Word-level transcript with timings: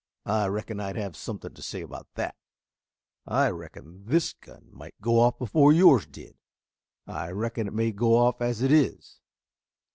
"I 0.25 0.47
reckon 0.47 0.79
I'd 0.79 0.95
have 0.95 1.15
something 1.15 1.53
to 1.53 1.61
say 1.61 1.81
about 1.81 2.07
that; 2.15 2.35
I 3.27 3.49
reckon 3.51 4.03
this 4.07 4.33
gun 4.33 4.67
might 4.71 4.95
go 4.99 5.19
off 5.19 5.37
before 5.37 5.71
yours 5.71 6.07
did. 6.07 6.37
I 7.05 7.29
reckon 7.29 7.67
it 7.67 7.73
may 7.73 7.91
go 7.91 8.17
off 8.17 8.41
as 8.41 8.63
it 8.63 8.71
is." 8.71 9.19